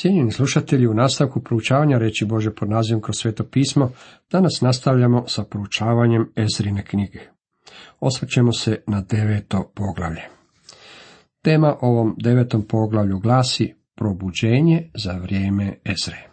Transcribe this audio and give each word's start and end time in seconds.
Cijenjeni 0.00 0.32
slušatelji, 0.32 0.86
u 0.86 0.94
nastavku 0.94 1.40
proučavanja 1.40 1.98
reći 1.98 2.24
Bože 2.24 2.54
pod 2.54 2.70
nazivom 2.70 3.02
kroz 3.02 3.16
sveto 3.16 3.44
pismo, 3.44 3.90
danas 4.30 4.60
nastavljamo 4.60 5.24
sa 5.28 5.44
proučavanjem 5.44 6.32
Ezrine 6.36 6.84
knjige. 6.84 7.20
Osvrćemo 8.00 8.52
se 8.52 8.82
na 8.86 9.00
deveto 9.00 9.72
poglavlje. 9.74 10.22
Tema 11.42 11.76
ovom 11.80 12.14
devetom 12.18 12.62
poglavlju 12.68 13.18
glasi 13.18 13.74
probuđenje 13.94 14.90
za 14.94 15.12
vrijeme 15.12 15.74
Ezre. 15.84 16.28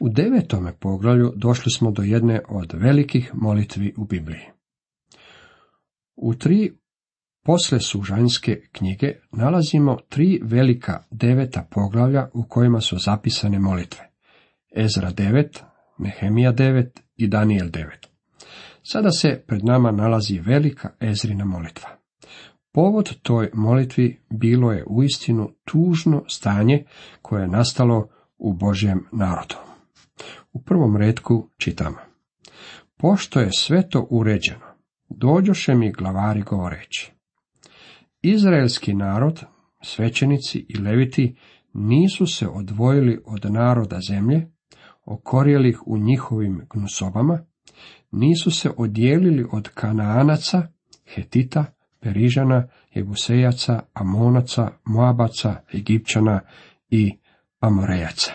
U 0.00 0.08
devetome 0.08 0.72
poglavlju 0.80 1.32
došli 1.36 1.70
smo 1.70 1.90
do 1.90 2.02
jedne 2.02 2.40
od 2.48 2.72
velikih 2.74 3.30
molitvi 3.34 3.94
u 3.96 4.04
Bibliji. 4.04 4.46
U 6.16 6.34
tri 6.34 6.81
posle 7.42 7.80
sužanjske 7.80 8.60
knjige 8.72 9.12
nalazimo 9.32 9.98
tri 10.08 10.40
velika 10.42 11.02
deveta 11.10 11.66
poglavlja 11.70 12.28
u 12.34 12.44
kojima 12.48 12.80
su 12.80 12.98
zapisane 12.98 13.58
molitve. 13.58 14.08
Ezra 14.76 15.10
9, 15.10 15.62
Nehemija 15.98 16.52
9 16.52 16.86
i 17.16 17.28
Daniel 17.28 17.66
9. 17.66 17.86
Sada 18.82 19.10
se 19.10 19.44
pred 19.46 19.64
nama 19.64 19.90
nalazi 19.90 20.38
velika 20.38 20.90
Ezrina 21.00 21.44
molitva. 21.44 21.88
Povod 22.72 23.18
toj 23.22 23.50
molitvi 23.54 24.20
bilo 24.30 24.72
je 24.72 24.84
uistinu 24.86 25.50
tužno 25.64 26.24
stanje 26.28 26.84
koje 27.22 27.42
je 27.42 27.48
nastalo 27.48 28.08
u 28.38 28.52
Božjem 28.52 29.04
narodu. 29.12 29.54
U 30.52 30.62
prvom 30.62 30.96
redku 30.96 31.48
čitamo. 31.58 31.96
Pošto 32.96 33.40
je 33.40 33.50
sve 33.52 33.88
to 33.88 34.06
uređeno, 34.10 34.66
dođoše 35.08 35.74
mi 35.74 35.92
glavari 35.92 36.42
govoreći. 36.42 37.12
Izraelski 38.22 38.94
narod, 38.94 39.40
svećenici 39.82 40.66
i 40.68 40.78
leviti 40.78 41.36
nisu 41.72 42.26
se 42.26 42.48
odvojili 42.48 43.20
od 43.26 43.52
naroda 43.52 44.00
zemlje, 44.08 44.50
okorjelih 45.04 45.86
u 45.86 45.98
njihovim 45.98 46.66
gnusobama, 46.74 47.38
nisu 48.10 48.50
se 48.50 48.70
odijelili 48.76 49.46
od 49.52 49.68
Kanaanaca, 49.68 50.68
Hetita, 51.14 51.64
Perižana, 52.00 52.68
Jebusejaca, 52.94 53.82
Amonaca, 53.92 54.70
Moabaca, 54.84 55.56
Egipćana 55.74 56.40
i 56.90 57.18
Amorejaca. 57.60 58.32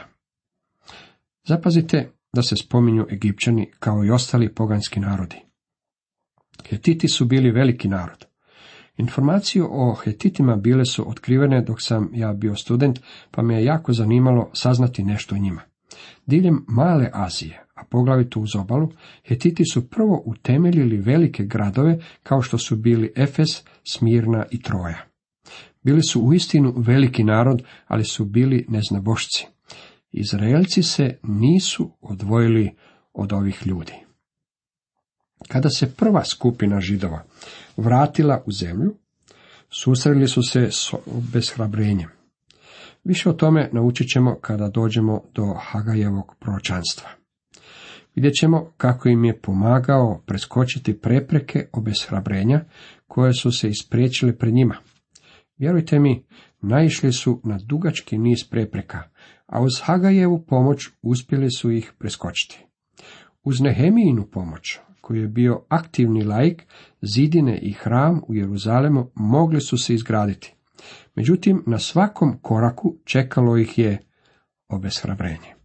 Zapazite 1.43 2.11
da 2.33 2.41
se 2.41 2.55
spominju 2.55 3.05
Egipćani 3.11 3.71
kao 3.79 4.05
i 4.05 4.09
ostali 4.09 4.53
poganski 4.55 4.99
narodi. 4.99 5.41
Hetiti 6.69 7.07
su 7.07 7.25
bili 7.25 7.51
veliki 7.51 7.87
narod. 7.87 8.26
Informacije 8.97 9.63
o 9.63 9.93
Hetitima 10.03 10.55
bile 10.55 10.85
su 10.85 11.09
otkrivene 11.09 11.61
dok 11.61 11.77
sam 11.81 12.09
ja 12.13 12.33
bio 12.33 12.55
student, 12.55 12.99
pa 13.31 13.41
me 13.41 13.55
je 13.55 13.65
jako 13.65 13.93
zanimalo 13.93 14.49
saznati 14.53 15.03
nešto 15.03 15.35
o 15.35 15.37
njima. 15.37 15.61
Diljem 16.25 16.65
male 16.67 17.09
Azije, 17.13 17.63
a 17.75 17.83
poglavito 17.83 18.39
uz 18.39 18.55
obalu, 18.55 18.89
Hetiti 19.27 19.63
su 19.73 19.89
prvo 19.89 20.23
utemeljili 20.25 20.97
velike 20.97 21.43
gradove 21.43 21.99
kao 22.23 22.41
što 22.41 22.57
su 22.57 22.75
bili 22.75 23.13
Efes, 23.15 23.63
Smirna 23.83 24.45
i 24.51 24.61
Troja. 24.61 25.05
Bili 25.83 26.03
su 26.03 26.21
uistinu 26.21 26.73
veliki 26.77 27.23
narod, 27.23 27.63
ali 27.87 28.03
su 28.03 28.25
bili 28.25 28.65
neznabošci. 28.69 29.47
Izraelci 30.11 30.83
se 30.83 31.17
nisu 31.23 31.91
odvojili 32.01 32.71
od 33.13 33.33
ovih 33.33 33.67
ljudi. 33.67 34.06
Kada 35.47 35.69
se 35.69 35.93
prva 35.95 36.23
skupina 36.25 36.79
židova 36.79 37.23
vratila 37.77 38.43
u 38.45 38.51
zemlju, 38.51 38.95
susreli 39.69 40.27
su 40.27 40.41
se 40.43 40.67
s 40.71 40.93
obeshrabrenjem. 41.05 42.09
Više 43.03 43.29
o 43.29 43.33
tome 43.33 43.69
naučit 43.73 44.07
ćemo 44.13 44.35
kada 44.41 44.69
dođemo 44.69 45.21
do 45.33 45.53
Hagajevog 45.59 46.35
proročanstva. 46.39 47.09
Vidjet 48.15 48.33
ćemo 48.33 48.71
kako 48.77 49.09
im 49.09 49.25
je 49.25 49.41
pomagao 49.41 50.21
preskočiti 50.25 51.01
prepreke 51.01 51.67
obeshrabrenja 51.73 52.65
koje 53.07 53.33
su 53.33 53.51
se 53.51 53.69
ispriječile 53.69 54.37
pred 54.37 54.53
njima. 54.53 54.75
Vjerujte 55.57 55.99
mi, 55.99 56.25
naišli 56.61 57.11
su 57.13 57.41
na 57.43 57.59
dugački 57.65 58.17
niz 58.17 58.37
prepreka, 58.49 59.03
a 59.45 59.61
uz 59.61 59.71
Hagajevu 59.83 60.45
pomoć 60.47 60.89
uspjeli 61.01 61.51
su 61.51 61.71
ih 61.71 61.93
preskočiti. 61.99 62.65
Uz 63.43 63.61
Nehemijinu 63.61 64.25
pomoć 64.31 64.79
koji 65.07 65.19
je 65.19 65.27
bio 65.27 65.61
aktivni 65.69 66.23
laik, 66.23 66.65
zidine 67.01 67.57
i 67.57 67.71
hram 67.73 68.21
u 68.27 68.33
Jeruzalemu 68.33 69.11
mogli 69.15 69.61
su 69.61 69.77
se 69.77 69.93
izgraditi. 69.93 70.55
Međutim, 71.15 71.63
na 71.65 71.79
svakom 71.79 72.39
koraku 72.41 72.95
čekalo 73.03 73.57
ih 73.57 73.77
je 73.77 74.01
obeshrabrenje. 74.69 75.55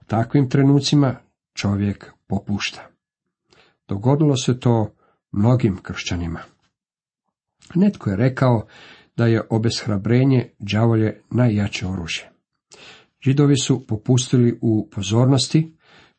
U 0.00 0.04
takvim 0.06 0.50
trenucima 0.50 1.16
čovjek 1.54 2.12
popušta. 2.26 2.90
Dogodilo 3.88 4.36
se 4.36 4.60
to 4.60 4.94
mnogim 5.32 5.76
kršćanima. 5.76 6.40
Netko 7.74 8.10
je 8.10 8.16
rekao 8.16 8.66
da 9.16 9.26
je 9.26 9.42
obeshrabrenje 9.50 10.50
đavolje 10.58 11.20
najjače 11.30 11.86
oružje. 11.86 12.30
Židovi 13.20 13.56
su 13.56 13.86
popustili 13.86 14.58
u 14.62 14.88
pozornosti, 14.90 15.77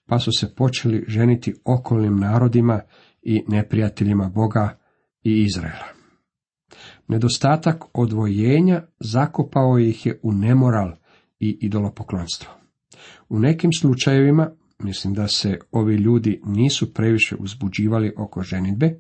pa 0.10 0.20
su 0.20 0.32
se 0.32 0.56
počeli 0.56 1.06
ženiti 1.08 1.54
okolnim 1.66 2.20
narodima 2.20 2.82
i 3.22 3.44
neprijateljima 3.48 4.30
Boga 4.30 4.78
i 5.24 5.44
Izraela. 5.44 5.86
Nedostatak 7.08 7.84
odvojenja 7.94 8.82
zakopao 9.00 9.80
ih 9.80 10.06
je 10.06 10.20
u 10.24 10.32
nemoral 10.34 10.92
i 11.40 11.58
idolopoklonstvo. 11.62 12.54
U 13.30 13.40
nekim 13.40 13.70
slučajevima, 13.80 14.52
mislim 14.80 15.14
da 15.14 15.28
se 15.28 15.60
ovi 15.72 15.96
ljudi 15.96 16.42
nisu 16.46 16.94
previše 16.94 17.36
uzbuđivali 17.36 18.14
oko 18.18 18.42
ženitbe, 18.42 19.00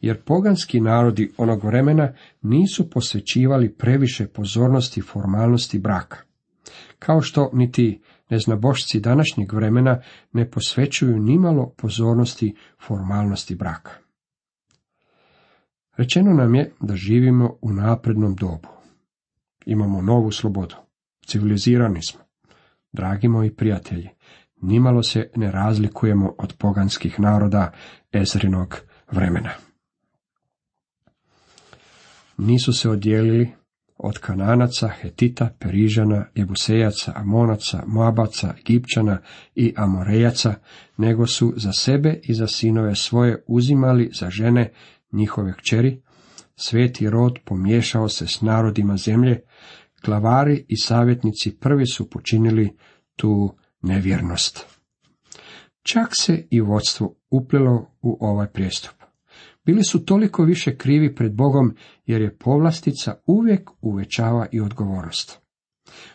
jer 0.00 0.22
poganski 0.22 0.80
narodi 0.80 1.30
onog 1.36 1.64
vremena 1.64 2.12
nisu 2.42 2.90
posvećivali 2.90 3.74
previše 3.74 4.26
pozornosti 4.26 5.02
formalnosti 5.02 5.78
braka. 5.78 6.16
Kao 6.98 7.20
što 7.20 7.50
niti 7.52 8.00
neznabošci 8.30 9.00
današnjeg 9.00 9.52
vremena 9.52 10.00
ne 10.32 10.50
posvećuju 10.50 11.18
nimalo 11.18 11.74
pozornosti 11.76 12.54
formalnosti 12.86 13.54
braka. 13.54 13.90
Rečeno 15.96 16.32
nam 16.34 16.54
je 16.54 16.72
da 16.80 16.96
živimo 16.96 17.56
u 17.60 17.72
naprednom 17.72 18.34
dobu. 18.34 18.68
Imamo 19.66 20.02
novu 20.02 20.30
slobodu. 20.30 20.74
Civilizirani 21.26 22.02
smo. 22.02 22.20
Dragi 22.92 23.28
moji 23.28 23.54
prijatelji, 23.56 24.08
nimalo 24.62 25.02
se 25.02 25.30
ne 25.36 25.50
razlikujemo 25.50 26.34
od 26.38 26.54
poganskih 26.58 27.20
naroda 27.20 27.72
Ezrinog 28.12 28.76
vremena. 29.10 29.50
Nisu 32.38 32.72
se 32.72 32.90
odijelili 32.90 33.59
od 34.02 34.18
Kananaca, 34.18 34.88
Hetita, 34.88 35.50
Perižana, 35.58 36.24
Jebusejaca, 36.34 37.12
Amonaca, 37.16 37.82
Moabaca, 37.86 38.54
Egipćana 38.58 39.18
i 39.54 39.74
Amorejaca, 39.76 40.54
nego 40.96 41.26
su 41.26 41.52
za 41.56 41.72
sebe 41.72 42.20
i 42.22 42.34
za 42.34 42.46
sinove 42.46 42.94
svoje 42.94 43.44
uzimali 43.46 44.10
za 44.20 44.30
žene 44.30 44.72
njihove 45.12 45.54
kćeri, 45.58 46.02
sveti 46.56 47.10
rod 47.10 47.38
pomiješao 47.44 48.08
se 48.08 48.26
s 48.26 48.40
narodima 48.40 48.96
zemlje, 48.96 49.40
klavari 50.04 50.64
i 50.68 50.76
savjetnici 50.76 51.56
prvi 51.60 51.86
su 51.86 52.10
počinili 52.10 52.76
tu 53.16 53.54
nevjernost. 53.82 54.66
Čak 55.82 56.08
se 56.12 56.46
i 56.50 56.60
vodstvo 56.60 57.14
uplelo 57.30 57.90
u 58.02 58.18
ovaj 58.20 58.46
prijestup. 58.46 58.99
Bili 59.66 59.84
su 59.84 60.04
toliko 60.04 60.42
više 60.42 60.76
krivi 60.76 61.14
pred 61.14 61.34
Bogom, 61.34 61.74
jer 62.06 62.22
je 62.22 62.36
povlastica 62.36 63.14
uvijek 63.26 63.70
uvećava 63.80 64.46
i 64.52 64.60
odgovornost. 64.60 65.40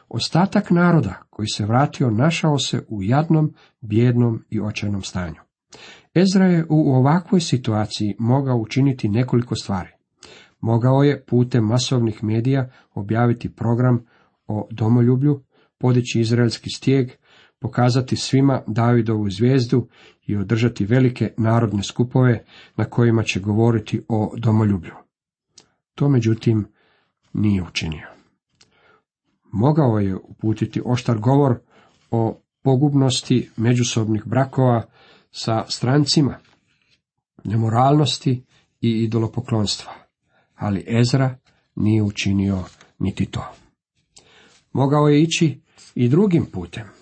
Ostatak 0.10 0.72
naroda 0.72 1.24
koji 1.30 1.48
se 1.48 1.66
vratio 1.66 2.10
našao 2.10 2.60
se 2.60 2.86
u 2.90 3.04
jadnom, 3.04 3.54
bijednom 3.82 4.44
i 4.50 4.62
očajnom 4.62 5.02
stanju. 5.02 5.40
Ezra 6.16 6.46
je 6.46 6.66
u 6.70 6.96
ovakvoj 6.96 7.42
situaciji 7.42 8.16
mogao 8.20 8.58
učiniti 8.58 9.10
nekoliko 9.10 9.56
stvari. 9.56 9.90
Mogao 10.60 11.04
je 11.04 11.24
putem 11.26 11.64
masovnih 11.64 12.24
medija 12.24 12.70
objaviti 12.94 13.56
program 13.56 14.06
o 14.48 14.68
domoljublju, 14.72 15.44
podići 15.78 16.20
izraelski 16.20 16.70
stijeg, 16.70 17.10
pokazati 17.60 18.16
svima 18.16 18.62
Davidovu 18.68 19.30
zvijezdu 19.30 19.88
i 20.28 20.36
održati 20.38 20.86
velike 20.86 21.34
narodne 21.38 21.84
skupove 21.84 22.46
na 22.76 22.86
kojima 22.86 23.24
će 23.24 23.40
govoriti 23.40 24.02
o 24.08 24.34
domoljublju. 24.38 24.94
To 25.96 26.10
međutim 26.10 26.68
nije 27.34 27.64
učinio. 27.64 28.08
Mogao 29.52 30.00
je 30.00 30.16
uputiti 30.16 30.82
oštar 30.86 31.18
govor 31.18 31.60
o 32.12 32.42
pogubnosti 32.64 33.50
međusobnih 33.58 34.26
brakova 34.26 34.86
sa 35.32 35.66
strancima, 35.70 36.38
nemoralnosti 37.44 38.44
i 38.82 39.04
idolopoklonstva, 39.04 39.94
ali 40.56 40.86
Ezra 40.88 41.38
nije 41.76 42.04
učinio 42.04 42.64
niti 43.00 43.26
to. 43.26 43.52
Mogao 44.74 45.08
je 45.08 45.22
ići 45.22 45.62
i 45.96 46.10
drugim 46.10 46.46
putem. 46.46 46.95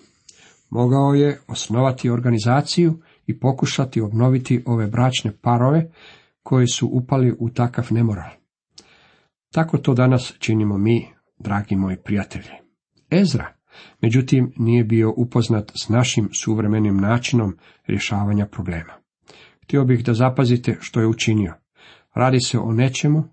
Mogao 0.74 1.14
je 1.14 1.40
osnovati 1.48 2.10
organizaciju 2.10 3.00
i 3.26 3.38
pokušati 3.38 4.00
obnoviti 4.00 4.62
ove 4.66 4.86
bračne 4.86 5.32
parove 5.42 5.90
koji 6.42 6.66
su 6.66 6.88
upali 6.92 7.36
u 7.38 7.50
takav 7.50 7.86
nemoral. 7.90 8.30
Tako 9.52 9.78
to 9.78 9.94
danas 9.94 10.34
činimo 10.38 10.78
mi, 10.78 11.08
dragi 11.38 11.76
moji 11.76 11.96
prijatelji. 11.96 12.50
Ezra, 13.10 13.52
međutim, 14.00 14.52
nije 14.56 14.84
bio 14.84 15.14
upoznat 15.16 15.72
s 15.74 15.88
našim 15.88 16.28
suvremenim 16.32 16.96
načinom 16.96 17.56
rješavanja 17.86 18.46
problema. 18.46 18.92
Htio 19.62 19.84
bih 19.84 20.04
da 20.04 20.14
zapazite 20.14 20.76
što 20.80 21.00
je 21.00 21.06
učinio. 21.06 21.54
Radi 22.14 22.40
se 22.40 22.58
o 22.58 22.72
nečemu 22.72 23.24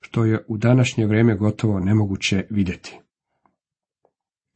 što 0.00 0.24
je 0.24 0.44
u 0.48 0.56
današnje 0.56 1.06
vrijeme 1.06 1.36
gotovo 1.36 1.80
nemoguće 1.80 2.46
vidjeti. 2.50 2.98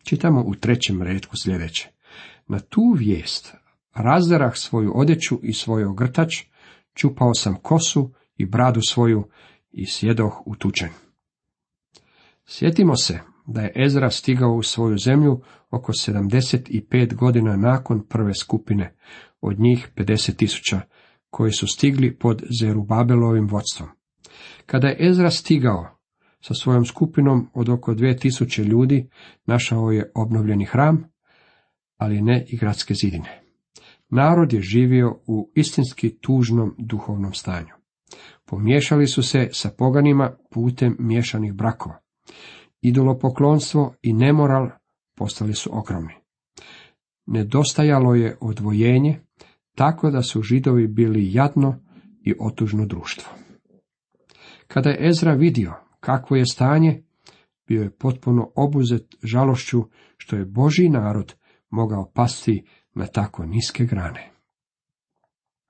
Čitamo 0.04 0.44
u 0.46 0.54
trećem 0.54 1.02
redku 1.02 1.36
sljedeće. 1.36 1.95
Na 2.46 2.60
tu 2.60 2.94
vijest 2.98 3.54
razdarah 3.94 4.52
svoju 4.56 4.92
odjeću 4.94 5.38
i 5.42 5.52
svoj 5.52 5.84
ogrtač, 5.84 6.42
čupao 6.94 7.34
sam 7.34 7.56
kosu 7.62 8.12
i 8.36 8.46
bradu 8.46 8.80
svoju 8.88 9.28
i 9.72 9.86
sjedoh 9.86 10.42
tučen. 10.58 10.88
Sjetimo 12.46 12.96
se 12.96 13.20
da 13.46 13.60
je 13.60 13.72
Ezra 13.76 14.10
stigao 14.10 14.54
u 14.54 14.62
svoju 14.62 14.98
zemlju 14.98 15.40
oko 15.70 15.92
75 15.92 17.14
godina 17.14 17.56
nakon 17.56 18.06
prve 18.08 18.34
skupine, 18.34 18.96
od 19.40 19.60
njih 19.60 19.92
50 19.96 20.36
tisuća, 20.36 20.80
koji 21.30 21.52
su 21.52 21.66
stigli 21.66 22.18
pod 22.18 22.42
Zerubabelovim 22.60 23.48
vodstvom. 23.48 23.88
Kada 24.66 24.88
je 24.88 25.08
Ezra 25.08 25.30
stigao 25.30 25.98
sa 26.40 26.54
svojom 26.54 26.84
skupinom 26.84 27.50
od 27.54 27.68
oko 27.68 27.94
2000 27.94 28.62
ljudi, 28.62 29.08
našao 29.46 29.90
je 29.90 30.12
obnovljeni 30.14 30.64
hram, 30.64 31.04
ali 31.96 32.22
ne 32.22 32.44
i 32.48 32.56
gradske 32.56 32.94
zidine. 32.94 33.42
Narod 34.08 34.52
je 34.52 34.60
živio 34.60 35.20
u 35.26 35.50
istinski 35.54 36.18
tužnom 36.18 36.74
duhovnom 36.78 37.34
stanju. 37.34 37.74
Pomiješali 38.44 39.06
su 39.06 39.22
se 39.22 39.48
sa 39.52 39.70
poganima 39.78 40.36
putem 40.50 40.96
miješanih 40.98 41.52
brakova. 41.52 41.98
Idolopoklonstvo 42.80 43.94
i 44.02 44.12
nemoral 44.12 44.70
postali 45.16 45.54
su 45.54 45.78
ogromni. 45.78 46.14
Nedostajalo 47.26 48.14
je 48.14 48.36
odvojenje, 48.40 49.20
tako 49.74 50.10
da 50.10 50.22
su 50.22 50.42
židovi 50.42 50.86
bili 50.86 51.32
jadno 51.32 51.80
i 52.24 52.34
otužno 52.40 52.86
društvo. 52.86 53.32
Kada 54.66 54.90
je 54.90 55.08
Ezra 55.08 55.32
vidio 55.32 55.74
kakvo 56.00 56.36
je 56.36 56.46
stanje, 56.46 57.02
bio 57.68 57.82
je 57.82 57.90
potpuno 57.90 58.50
obuzet 58.54 59.16
žalošću 59.22 59.84
što 60.16 60.36
je 60.36 60.44
Boži 60.44 60.88
narod 60.88 61.34
mogao 61.70 62.10
pasti 62.14 62.64
na 62.94 63.06
tako 63.06 63.46
niske 63.46 63.84
grane. 63.84 64.30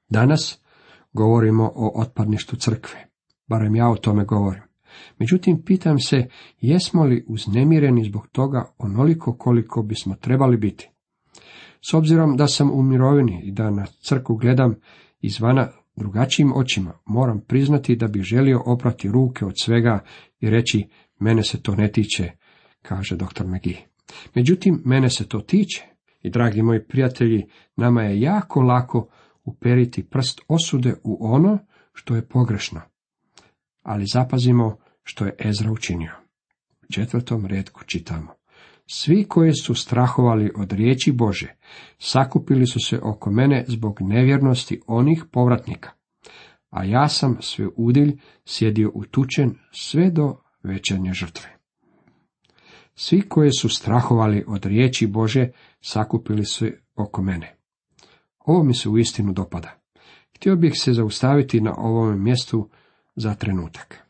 Danas 0.09 0.61
govorimo 1.13 1.73
o 1.75 2.01
otpadništu 2.01 2.57
crkve, 2.57 3.09
barem 3.47 3.77
ja 3.77 3.89
o 3.89 3.97
tome 3.97 4.25
govorim. 4.25 4.63
Međutim, 5.19 5.63
pitam 5.65 5.99
se, 5.99 6.29
jesmo 6.61 7.05
li 7.05 7.25
uznemireni 7.29 8.05
zbog 8.05 8.29
toga 8.33 8.73
onoliko 8.79 9.37
koliko 9.37 9.83
bismo 9.83 10.15
trebali 10.15 10.57
biti? 10.57 10.91
S 11.91 11.95
obzirom 11.95 12.37
da 12.37 12.47
sam 12.47 12.71
u 12.71 12.83
mirovini 12.83 13.43
i 13.45 13.53
da 13.53 13.71
na 13.71 13.87
crku 13.87 14.37
gledam 14.37 14.75
izvana 15.21 15.69
drugačijim 15.97 16.53
očima, 16.57 16.93
moram 17.07 17.41
priznati 17.41 17.97
da 17.97 18.07
bih 18.07 18.23
želio 18.23 18.63
oprati 18.67 19.09
ruke 19.09 19.45
od 19.45 19.55
svega 19.63 20.05
i 20.41 20.51
reći, 20.51 20.89
mene 21.19 21.43
se 21.43 21.63
to 21.63 21.75
ne 21.75 21.93
tiče, 21.93 22.31
kaže 22.83 23.17
dr. 23.17 23.47
McGee. 23.47 23.96
Međutim, 24.35 24.83
mene 24.85 25.11
se 25.11 25.29
to 25.29 25.41
tiče. 25.41 25.83
I 26.23 26.31
dragi 26.31 26.63
moji 26.63 26.85
prijatelji, 26.85 27.47
nama 27.77 28.03
je 28.03 28.21
jako 28.21 28.61
lako 28.61 29.09
uperiti 29.45 30.09
prst 30.09 30.41
osude 30.49 30.95
u 31.05 31.19
ono 31.21 31.59
što 31.93 32.17
je 32.17 32.29
pogrešno. 32.29 32.81
Ali 33.83 34.05
zapazimo 34.13 34.77
što 35.03 35.25
je 35.25 35.35
Ezra 35.39 35.73
učinio. 35.73 36.13
U 36.83 36.93
četvrtom 36.93 37.47
redku 37.47 37.85
čitamo. 37.85 38.35
Svi 38.87 39.25
koji 39.29 39.53
su 39.53 39.75
strahovali 39.75 40.51
od 40.57 40.73
riječi 40.73 41.13
Bože, 41.13 41.55
sakupili 41.99 42.67
su 42.67 42.79
se 42.81 43.01
oko 43.03 43.31
mene 43.31 43.65
zbog 43.69 43.99
nevjernosti 44.01 44.81
onih 44.87 45.25
povratnika, 45.33 45.91
a 46.71 46.85
ja 46.85 47.09
sam 47.09 47.37
sve 47.41 47.67
udilj 47.77 48.19
sjedio 48.45 48.91
utučen 48.95 49.55
sve 49.73 50.11
do 50.11 50.37
večernje 50.63 51.13
žrtve. 51.13 51.56
Svi 52.99 53.23
koji 53.29 53.51
su 53.51 53.69
strahovali 53.69 54.45
od 54.47 54.65
riječi 54.65 55.07
Bože, 55.07 55.51
sakupili 55.81 56.45
se 56.45 56.81
oko 56.95 57.23
mene. 57.23 57.57
Ovo 58.39 58.65
mi 58.65 58.75
se 58.75 58.89
uistinu 58.89 59.33
dopada. 59.33 59.81
Htio 60.37 60.57
bih 60.57 60.73
se 60.77 60.93
zaustaviti 60.93 61.61
na 61.61 61.75
ovom 61.77 62.23
mjestu 62.23 62.69
za 63.17 63.35
trenutak. 63.35 64.07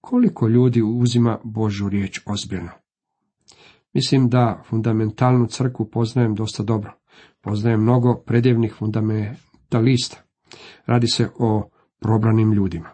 Koliko 0.00 0.48
ljudi 0.48 0.82
uzima 0.82 1.38
Božu 1.44 1.88
riječ 1.88 2.20
ozbiljno? 2.26 2.70
Mislim 3.92 4.28
da 4.28 4.62
fundamentalnu 4.68 5.46
crku 5.46 5.90
poznajem 5.90 6.34
dosta 6.34 6.62
dobro. 6.62 6.92
Poznajem 7.40 7.80
mnogo 7.80 8.22
predjevnih 8.26 8.74
fundamentalista. 8.78 10.16
Radi 10.86 11.06
se 11.06 11.28
o 11.38 11.68
probranim 12.00 12.52
ljudima. 12.52 12.90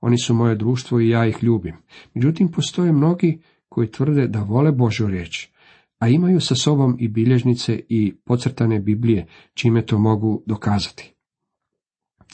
Oni 0.00 0.18
su 0.18 0.34
moje 0.34 0.54
društvo 0.54 1.00
i 1.00 1.08
ja 1.08 1.26
ih 1.26 1.38
ljubim. 1.42 1.76
Međutim, 2.14 2.50
postoje 2.52 2.92
mnogi 2.92 3.40
koji 3.76 3.90
tvrde 3.90 4.28
da 4.28 4.42
vole 4.42 4.72
Božju 4.72 5.06
riječ, 5.06 5.48
a 5.98 6.08
imaju 6.08 6.40
sa 6.40 6.54
sobom 6.54 6.96
i 6.98 7.08
bilježnice 7.08 7.80
i 7.88 8.14
pocrtane 8.24 8.80
Biblije, 8.80 9.26
čime 9.54 9.86
to 9.86 9.98
mogu 9.98 10.42
dokazati. 10.46 11.14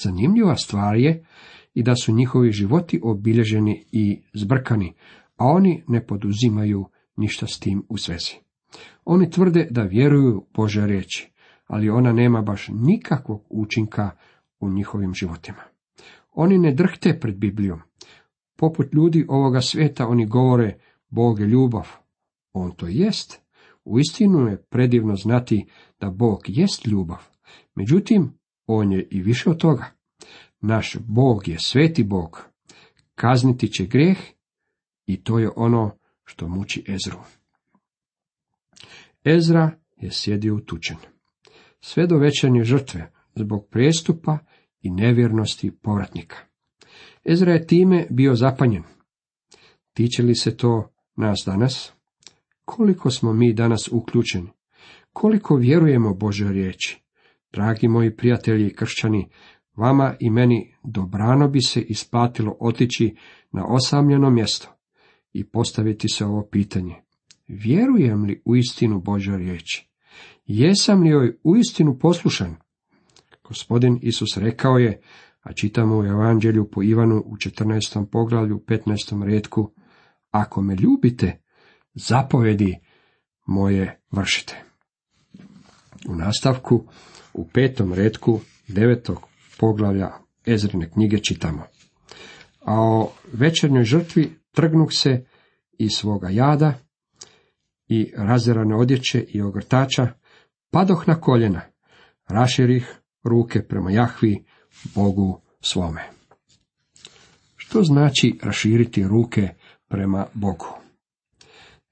Zanimljiva 0.03 0.57
stvar 0.57 0.97
je 0.97 1.25
i 1.75 1.83
da 1.83 1.95
su 1.97 2.13
njihovi 2.13 2.53
životi 2.53 3.01
obilježeni 3.03 3.85
i 3.93 4.21
zbrkani, 4.35 4.95
a 5.37 5.47
oni 5.47 5.85
ne 5.89 6.07
poduzimaju 6.07 6.85
ništa 7.17 7.47
s 7.47 7.59
tim 7.59 7.83
u 7.89 7.97
svezi. 7.97 8.35
Oni 9.05 9.31
tvrde 9.31 9.67
da 9.71 9.83
vjeruju 9.83 10.47
Bože 10.55 10.87
riječi, 10.87 11.33
ali 11.67 11.91
ona 11.91 12.13
nema 12.13 12.43
baš 12.43 12.69
nikakvog 12.69 13.47
učinka 13.51 14.11
u 14.61 14.71
njihovim 14.71 15.15
životima. 15.15 15.63
Oni 16.33 16.59
ne 16.59 16.73
drhte 16.73 17.19
pred 17.21 17.37
Biblijom. 17.37 17.81
Poput 18.57 18.95
ljudi 18.95 19.27
ovoga 19.29 19.61
svijeta 19.61 20.07
oni 20.07 20.27
govore 20.27 20.79
Bog 21.13 21.41
je 21.41 21.47
ljubav. 21.47 21.89
On 22.53 22.75
to 22.77 22.87
jest. 22.87 23.41
Uistinu 23.85 24.49
je 24.49 24.63
predivno 24.63 25.17
znati 25.17 25.67
da 26.01 26.11
Bog 26.11 26.41
jest 26.47 26.87
ljubav. 26.87 27.29
Međutim, 27.75 28.39
on 28.67 28.93
je 28.93 29.09
i 29.11 29.23
više 29.23 29.51
od 29.51 29.61
toga. 29.61 29.85
Naš 30.61 30.97
Bog 31.01 31.49
je 31.49 31.59
sveti 31.59 32.05
Bog. 32.05 32.45
Kazniti 33.15 33.69
će 33.69 33.87
greh 33.87 34.19
i 35.07 35.25
to 35.25 35.39
je 35.39 35.51
ono 35.57 35.99
što 36.25 36.49
muči 36.49 36.85
Ezru. 36.89 37.19
Ezra 39.25 39.71
je 39.97 40.11
sjedio 40.13 40.55
utučen. 40.55 40.97
Sve 41.81 42.07
do 42.07 42.17
večernje 42.17 42.65
žrtve, 42.65 43.13
zbog 43.35 43.69
prijestupa 43.71 44.39
i 44.81 44.91
nevjernosti 44.91 45.71
povratnika. 45.71 46.37
Ezra 47.25 47.53
je 47.53 47.67
time 47.67 48.07
bio 48.11 48.35
zapanjen. 48.35 48.83
Tiče 49.93 50.23
li 50.23 50.35
se 50.35 50.57
to 50.57 50.92
nas 51.23 51.43
danas? 51.47 51.93
Koliko 52.65 53.11
smo 53.11 53.33
mi 53.33 53.53
danas 53.53 53.89
uključeni? 53.93 54.49
Koliko 55.13 55.57
vjerujemo 55.57 56.15
Bože 56.15 56.49
riječi? 56.49 57.03
Dragi 57.53 57.89
moji 57.89 58.17
prijatelji 58.17 58.67
i 58.67 58.75
kršćani, 58.75 59.29
vama 59.77 60.15
i 60.21 60.31
meni 60.31 60.75
dobrano 60.85 61.49
bi 61.49 61.61
se 61.61 61.81
isplatilo 61.81 62.57
otići 62.61 63.17
na 63.53 63.67
osamljeno 63.67 64.31
mjesto 64.31 64.69
i 65.33 65.45
postaviti 65.45 66.09
se 66.09 66.25
ovo 66.25 66.49
pitanje. 66.51 66.95
Vjerujem 67.49 68.25
li 68.25 68.43
u 68.45 68.57
istinu 68.57 69.01
Božoj 69.01 69.39
riječi? 69.39 69.89
Jesam 70.47 71.03
li 71.03 71.09
joj 71.09 71.39
uistinu 71.45 71.99
poslušan? 71.99 72.57
Gospodin 73.45 73.99
Isus 74.03 74.37
rekao 74.37 74.79
je, 74.79 75.01
a 75.43 75.53
čitamo 75.53 75.99
u 75.99 76.05
Evanđelju 76.05 76.71
po 76.71 76.83
Ivanu 76.83 77.23
u 77.27 77.37
14. 77.37 78.07
poglavlju 78.07 78.65
15. 78.67 79.25
redku, 79.25 79.73
ako 80.33 80.63
me 80.63 80.75
ljubite, 80.75 81.39
zapovedi 81.95 82.79
moje 83.47 84.01
vršite. 84.11 84.63
U 86.09 86.15
nastavku, 86.15 86.85
u 87.35 87.49
petom 87.49 87.95
redku 87.95 88.41
devetog 88.69 89.23
poglavlja 89.59 90.11
Ezrine 90.47 90.91
knjige 90.91 91.19
čitamo. 91.19 91.63
A 92.61 92.81
o 92.81 93.13
večernjoj 93.33 93.85
žrtvi 93.85 94.33
trgnuh 94.53 94.89
se 94.93 95.25
iz 95.79 95.91
svoga 95.93 96.29
jada 96.31 96.75
i 97.89 98.13
razerane 98.17 98.77
odjeće 98.77 99.25
i 99.29 99.43
ogrtača, 99.43 100.09
padoh 100.71 101.09
na 101.09 101.21
koljena, 101.21 101.61
raširih 102.29 103.01
ruke 103.25 103.63
prema 103.63 103.91
Jahvi, 103.91 104.45
Bogu 104.95 105.41
svome. 105.61 106.03
Što 107.57 107.83
znači 107.83 108.39
raširiti 108.43 109.05
ruke 109.05 109.49
prema 109.93 110.27
Bogu? 110.35 110.67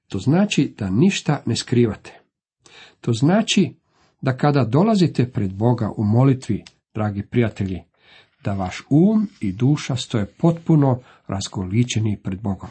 To 0.07 0.19
znači 0.19 0.73
da 0.77 0.89
ništa 0.89 1.41
ne 1.45 1.55
skrivate. 1.55 2.19
To 3.01 3.13
znači 3.13 3.75
da 4.21 4.37
kada 4.37 4.65
dolazite 4.65 5.31
pred 5.31 5.53
Boga 5.53 5.91
u 5.97 6.03
molitvi, 6.03 6.63
dragi 6.93 7.23
prijatelji, 7.23 7.83
da 8.43 8.53
vaš 8.53 8.83
um 8.89 9.27
i 9.39 9.51
duša 9.51 9.95
stoje 9.95 10.25
potpuno 10.25 10.99
razgoličeni 11.27 12.19
pred 12.23 12.41
Bogom. 12.41 12.69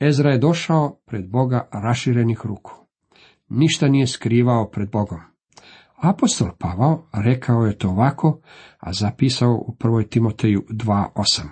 Ezra 0.00 0.30
je 0.30 0.38
došao 0.38 1.00
pred 1.06 1.30
Boga 1.30 1.68
raširenih 1.72 2.40
ruku. 2.44 2.72
Ništa 3.48 3.88
nije 3.88 4.06
skrivao 4.06 4.70
pred 4.70 4.90
Bogom. 4.90 5.20
Apostol 5.96 6.48
Pavao 6.58 7.04
rekao 7.12 7.66
je 7.66 7.78
to 7.78 7.88
ovako, 7.88 8.40
a 8.78 8.92
zapisao 8.92 9.52
u 9.52 9.76
1. 9.78 10.08
Timoteju 10.08 10.64
2.8. 10.70 11.42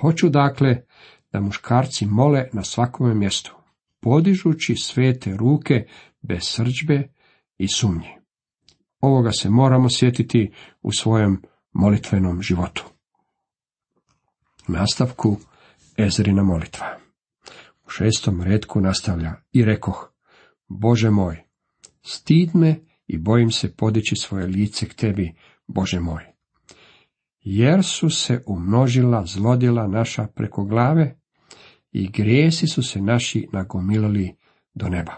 Hoću 0.00 0.28
dakle 0.28 0.82
da 1.32 1.40
muškarci 1.40 2.06
mole 2.06 2.48
na 2.52 2.62
svakome 2.62 3.14
mjestu, 3.14 3.56
podižući 4.00 4.76
svete 4.76 5.36
ruke 5.36 5.86
bez 6.22 6.40
srđbe 6.42 7.08
i 7.58 7.68
sumnji. 7.68 8.08
Ovoga 9.00 9.32
se 9.32 9.50
moramo 9.50 9.88
sjetiti 9.90 10.52
u 10.82 10.92
svojem 10.92 11.42
molitvenom 11.72 12.42
životu. 12.42 12.84
Nastavku 14.68 15.36
Ezrina 15.96 16.42
molitva. 16.42 16.86
U 17.86 17.90
šestom 17.90 18.42
redku 18.42 18.80
nastavlja 18.80 19.34
i 19.52 19.64
rekoh, 19.64 20.12
Bože 20.68 21.10
moj, 21.10 21.42
stid 22.02 22.50
me 22.54 22.76
i 23.06 23.18
bojim 23.18 23.50
se 23.50 23.76
podići 23.76 24.16
svoje 24.16 24.46
lice 24.46 24.88
k 24.88 24.94
tebi, 24.94 25.34
Bože 25.66 26.00
moj. 26.00 26.24
Jer 27.40 27.84
su 27.84 28.10
se 28.10 28.42
umnožila 28.46 29.26
zlodjela 29.26 29.86
naša 29.88 30.26
preko 30.26 30.64
glave 30.64 31.21
i 31.92 32.10
grijesi 32.10 32.66
su 32.66 32.82
se 32.82 33.00
naši 33.00 33.48
nagomilali 33.52 34.36
do 34.74 34.88
neba. 34.88 35.12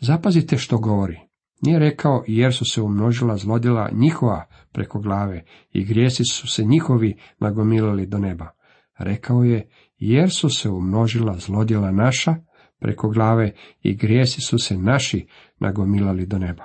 Zapazite 0.00 0.58
što 0.58 0.78
govori. 0.78 1.20
Nije 1.62 1.78
rekao 1.78 2.24
jer 2.26 2.54
su 2.54 2.64
se 2.64 2.82
umnožila 2.82 3.36
zlodjela 3.36 3.90
njihova 3.92 4.44
preko 4.72 4.98
glave 4.98 5.44
i 5.72 5.84
grijesi 5.84 6.22
su 6.24 6.46
se 6.46 6.64
njihovi 6.64 7.16
nagomilali 7.38 8.06
do 8.06 8.18
neba. 8.18 8.50
Rekao 8.98 9.44
je 9.44 9.68
jer 9.98 10.30
su 10.30 10.48
se 10.50 10.70
umnožila 10.70 11.38
zlodjela 11.38 11.90
naša 11.90 12.36
preko 12.78 13.08
glave 13.08 13.52
i 13.82 13.94
grijesi 13.94 14.40
su 14.40 14.58
se 14.58 14.78
naši 14.78 15.26
nagomilali 15.58 16.26
do 16.26 16.38
neba. 16.38 16.64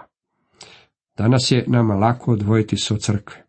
Danas 1.17 1.51
je 1.51 1.65
nama 1.67 1.95
lako 1.95 2.31
odvojiti 2.31 2.77
se 2.77 2.93
od 2.93 3.01
crkve. 3.01 3.45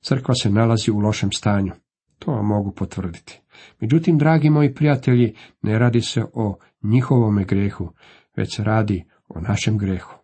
Crkva 0.00 0.34
se 0.34 0.50
nalazi 0.50 0.90
u 0.90 0.98
lošem 0.98 1.32
stanju. 1.32 1.72
To 2.18 2.30
vam 2.30 2.46
mogu 2.46 2.72
potvrditi. 2.72 3.40
Međutim, 3.80 4.18
dragi 4.18 4.50
moji 4.50 4.74
prijatelji, 4.74 5.36
ne 5.62 5.78
radi 5.78 6.00
se 6.00 6.24
o 6.34 6.58
njihovome 6.82 7.44
grehu, 7.44 7.92
već 8.36 8.58
radi 8.58 9.04
o 9.28 9.40
našem 9.40 9.78
grehu. 9.78 10.14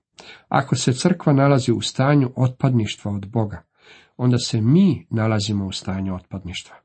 Ako 0.49 0.77
se 0.77 0.93
crkva 0.93 1.33
nalazi 1.33 1.73
u 1.73 1.81
stanju 1.81 2.33
otpadništva 2.37 3.13
od 3.13 3.27
Boga, 3.29 3.63
onda 4.17 4.39
se 4.39 4.61
mi 4.61 5.07
nalazimo 5.11 5.67
u 5.67 5.73
stanju 5.73 6.15
otpadništva. 6.15 6.77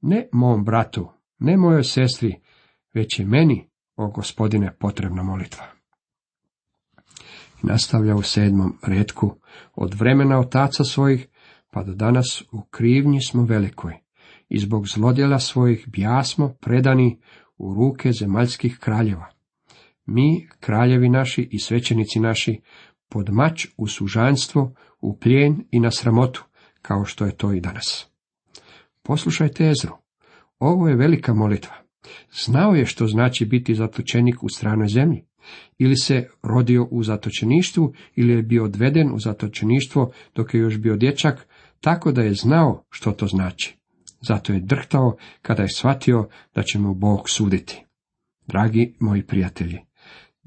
Ne 0.00 0.28
mom 0.32 0.64
bratu, 0.64 1.08
ne 1.38 1.56
mojoj 1.56 1.84
sestri, 1.84 2.40
već 2.94 3.18
je 3.18 3.26
meni, 3.26 3.70
o 3.96 4.10
gospodine, 4.10 4.76
potrebna 4.78 5.22
molitva. 5.22 5.64
Nastavlja 7.62 8.14
u 8.14 8.22
sedmom 8.22 8.78
redku, 8.86 9.36
od 9.74 9.94
vremena 9.94 10.38
otaca 10.38 10.84
svojih, 10.84 11.28
pa 11.70 11.82
do 11.82 11.94
danas 11.94 12.42
u 12.52 12.62
krivnji 12.70 13.20
smo 13.20 13.44
velikoj, 13.44 13.94
i 14.48 14.58
zbog 14.58 14.88
zlodjela 14.88 15.38
svojih 15.38 15.88
bjasmo 15.88 16.54
predani 16.60 17.18
u 17.58 17.74
ruke 17.74 18.12
zemaljskih 18.12 18.78
kraljeva 18.80 19.38
mi, 20.08 20.48
kraljevi 20.60 21.08
naši 21.08 21.48
i 21.50 21.58
svećenici 21.58 22.20
naši, 22.20 22.60
pod 23.08 23.30
mač 23.30 23.66
u 23.76 23.86
sužanstvo, 23.86 24.74
u 25.00 25.18
plijen 25.18 25.64
i 25.70 25.80
na 25.80 25.90
sramotu, 25.90 26.44
kao 26.82 27.04
što 27.04 27.26
je 27.26 27.36
to 27.36 27.52
i 27.52 27.60
danas. 27.60 28.10
Poslušajte 29.02 29.70
Ezru. 29.70 29.92
Ovo 30.58 30.88
je 30.88 30.96
velika 30.96 31.34
molitva. 31.34 31.74
Znao 32.44 32.74
je 32.74 32.86
što 32.86 33.06
znači 33.06 33.46
biti 33.46 33.74
zatočenik 33.74 34.42
u 34.42 34.48
stranoj 34.48 34.88
zemlji. 34.88 35.24
Ili 35.78 35.96
se 35.96 36.28
rodio 36.42 36.88
u 36.90 37.02
zatočeništvu, 37.02 37.92
ili 38.16 38.32
je 38.32 38.42
bio 38.42 38.64
odveden 38.64 39.14
u 39.14 39.18
zatočeništvo 39.18 40.12
dok 40.34 40.54
je 40.54 40.60
još 40.60 40.78
bio 40.78 40.96
dječak, 40.96 41.48
tako 41.80 42.12
da 42.12 42.22
je 42.22 42.34
znao 42.34 42.84
što 42.90 43.12
to 43.12 43.26
znači. 43.26 43.78
Zato 44.20 44.52
je 44.52 44.60
drhtao 44.60 45.16
kada 45.42 45.62
je 45.62 45.68
shvatio 45.76 46.28
da 46.54 46.62
će 46.62 46.78
mu 46.78 46.94
Bog 46.94 47.30
suditi. 47.30 47.84
Dragi 48.46 48.96
moji 49.00 49.26
prijatelji, 49.26 49.78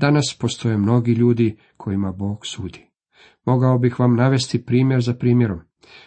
Danas 0.02 0.38
postoje 0.40 0.78
mnogi 0.78 1.12
ljudi 1.12 1.58
kojima 1.78 2.12
Bog 2.12 2.46
sudi. 2.46 2.86
Mogao 3.46 3.78
bih 3.78 4.00
vam 4.00 4.16
navesti 4.16 4.66
primjer 4.66 5.02
za 5.02 5.14
primjerom. 5.14 5.60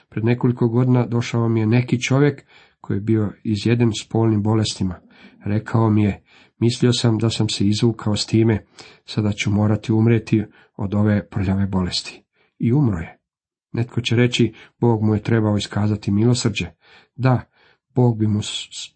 Pred 0.09 0.25
nekoliko 0.25 0.69
godina 0.69 1.07
došao 1.07 1.49
mi 1.49 1.61
je 1.61 1.67
neki 1.67 2.01
čovjek 2.01 2.45
koji 2.81 2.97
je 2.97 3.01
bio 3.01 3.33
izjeden 3.45 3.91
spolnim 4.03 4.43
bolestima. 4.43 5.01
Rekao 5.45 5.91
mi 5.91 6.03
je, 6.03 6.23
mislio 6.59 6.93
sam 6.93 7.19
da 7.19 7.31
sam 7.31 7.49
se 7.49 7.67
izvukao 7.67 8.17
s 8.17 8.27
time, 8.27 8.65
sada 9.05 9.33
ću 9.33 9.51
morati 9.51 9.93
umreti 9.93 10.45
od 10.77 10.95
ove 10.95 11.29
prljave 11.29 11.67
bolesti. 11.67 12.25
I 12.59 12.73
umro 12.73 12.99
je. 12.99 13.19
Netko 13.75 14.01
će 14.01 14.17
reći, 14.17 14.53
Bog 14.81 15.03
mu 15.03 15.15
je 15.15 15.23
trebao 15.23 15.57
iskazati 15.57 16.11
milosrđe. 16.11 16.67
Da, 17.17 17.43
Bog 17.95 18.19
bi 18.19 18.27
mu 18.27 18.41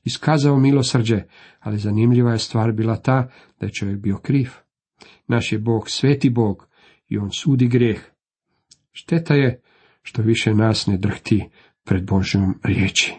iskazao 0.04 0.58
milosrđe, 0.58 1.22
ali 1.60 1.78
zanimljiva 1.78 2.32
je 2.32 2.38
stvar 2.38 2.72
bila 2.72 2.96
ta 2.96 3.28
da 3.60 3.66
je 3.66 3.72
čovjek 3.72 3.98
bio 3.98 4.18
kriv. 4.18 4.50
Naš 5.26 5.52
je 5.52 5.58
Bog 5.58 5.90
sveti 5.90 6.30
Bog 6.30 6.68
i 7.08 7.18
on 7.18 7.30
sudi 7.32 7.68
grijeh. 7.68 8.00
Šteta 8.92 9.34
je 9.34 9.62
što 10.02 10.22
više 10.22 10.54
nas 10.54 10.86
ne 10.86 10.96
drhti 10.96 11.48
pred 11.84 12.06
Božjom 12.06 12.60
riječi. 12.64 13.14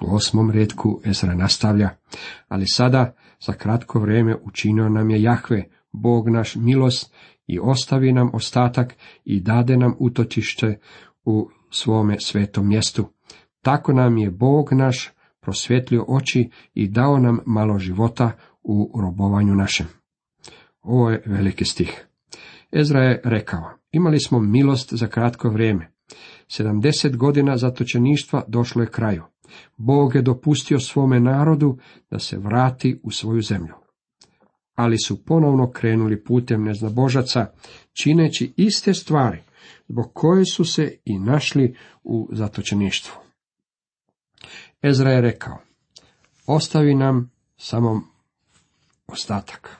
U 0.00 0.14
osmom 0.14 0.50
redku 0.50 1.00
Ezra 1.04 1.34
nastavlja, 1.34 1.90
ali 2.48 2.66
sada 2.66 3.16
za 3.46 3.52
kratko 3.52 4.00
vrijeme 4.00 4.36
učinio 4.44 4.88
nam 4.88 5.10
je 5.10 5.22
Jahve, 5.22 5.64
Bog 5.92 6.28
naš 6.28 6.56
milost 6.56 7.14
i 7.48 7.58
ostavi 7.58 8.12
nam 8.12 8.30
ostatak 8.32 8.96
i 9.24 9.40
dade 9.40 9.76
nam 9.76 9.94
utočište 9.98 10.78
u 11.24 11.48
svome 11.70 12.20
svetom 12.20 12.68
mjestu. 12.68 13.06
Tako 13.62 13.92
nam 13.92 14.18
je 14.18 14.30
Bog 14.30 14.72
naš 14.72 15.10
prosvjetlio 15.40 16.04
oči 16.08 16.50
i 16.74 16.88
dao 16.88 17.18
nam 17.18 17.38
malo 17.46 17.78
života 17.78 18.32
u 18.62 19.00
robovanju 19.00 19.54
našem. 19.54 19.86
Ovo 20.82 21.10
je 21.10 21.22
veliki 21.26 21.64
stih. 21.64 22.06
Ezra 22.72 23.02
je 23.02 23.20
rekao, 23.24 23.70
imali 23.92 24.20
smo 24.20 24.40
milost 24.40 24.94
za 24.94 25.06
kratko 25.06 25.50
vrijeme. 25.50 25.92
Sedamdeset 26.48 27.16
godina 27.16 27.56
zatočeništva 27.56 28.44
došlo 28.48 28.82
je 28.82 28.90
kraju. 28.90 29.22
Bog 29.76 30.14
je 30.14 30.22
dopustio 30.22 30.80
svome 30.80 31.20
narodu 31.20 31.78
da 32.10 32.18
se 32.18 32.38
vrati 32.38 33.00
u 33.02 33.10
svoju 33.10 33.42
zemlju. 33.42 33.74
Ali 34.78 34.98
su 34.98 35.24
ponovno 35.24 35.70
krenuli 35.70 36.24
putem 36.24 36.64
neznabožaca, 36.64 37.46
čineći 37.92 38.52
iste 38.56 38.94
stvari, 38.94 39.38
zbog 39.88 40.10
koje 40.14 40.44
su 40.44 40.64
se 40.64 40.96
i 41.04 41.18
našli 41.18 41.74
u 42.04 42.28
zatočeništvu. 42.32 43.14
Ezra 44.82 45.10
je 45.10 45.20
rekao, 45.20 45.58
ostavi 46.46 46.94
nam 46.94 47.30
samo 47.56 48.02
ostatak. 49.06 49.76